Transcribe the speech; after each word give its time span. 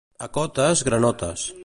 A 0.27 0.29
Cotes, 0.37 0.81
granotes. 0.91 1.47